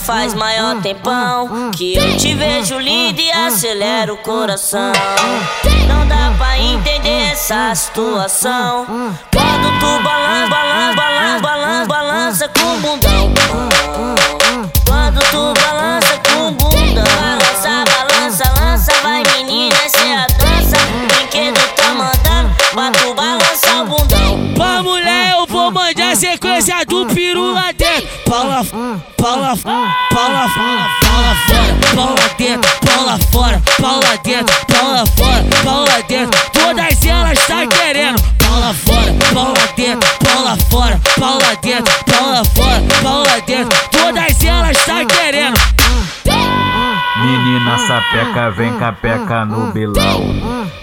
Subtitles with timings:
[0.00, 4.92] faz maior tempão que eu te vejo linda e acelera o coração.
[5.86, 8.86] Não dá pra entender essa situação.
[8.86, 10.49] Quando tu balança,
[25.50, 28.08] vou mandar sequência do peru lá dentro.
[28.24, 28.64] Paula,
[29.16, 30.86] Paula, Paula, Paula fora,
[31.94, 36.40] Paula dentro, Paula fora, Paula dentro, Paula fora, Paula dentro.
[36.52, 38.22] Todas elas tá querendo.
[38.38, 43.29] Paula fora, Paula dentro, Paula fora, Paula dentro, Paula fora, Paula
[47.70, 50.20] Menina sapeca, vem cá peca no bilau.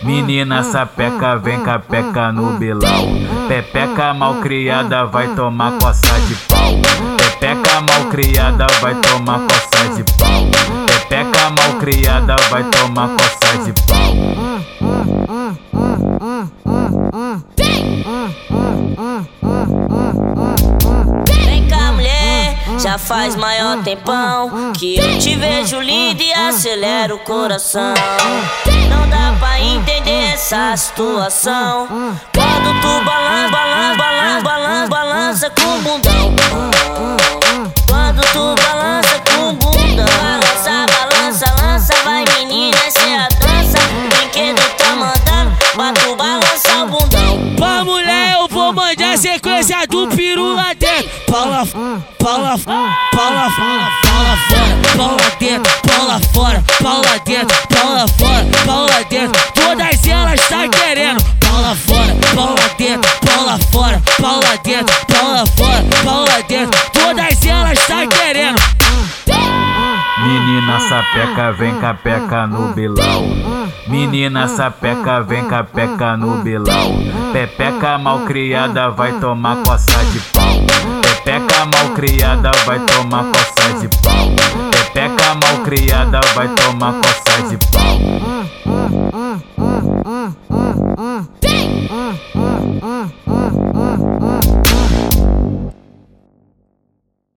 [0.03, 3.09] Menina sapeca, vem cá peca no bilau.
[3.49, 6.79] Pepeca malcriada vai tomar coça de pau.
[7.17, 10.47] Pepeca malcriada vai tomar coça de pau.
[10.85, 14.15] Pepeca malcriada vai tomar coça de pau.
[22.97, 27.93] Já faz maior tempão que eu te vejo linda e acelera o coração.
[28.89, 31.87] Não dá pra entender essa situação.
[32.33, 33.51] Quando tu balança,
[48.49, 51.09] vou mandar sequência do peru lá dentro.
[51.27, 51.65] Paula,
[52.17, 53.91] Paula, Paula, Paula fora,
[54.95, 59.41] Paula dentro, Paula fora, Paula dentro, Paula fora, Paula dentro.
[59.53, 61.23] Todas elas tá querendo.
[61.39, 66.91] Paula fora, Paula dentro, Paula fora, Paula dentro, Paula fora, Paula dentro.
[66.91, 68.76] Todas elas tá querendo.
[70.19, 73.23] Menina sapeca, vem cá peca no bilau.
[73.87, 76.93] Menina sapeca, vem cá peca no bilau.
[77.31, 80.65] Pepeca malcriada vai tomar coça de pau.
[81.01, 84.31] Pepeca malcriada vai tomar coça de pau.
[84.71, 87.97] Pepeca malcriada vai tomar coça de pau.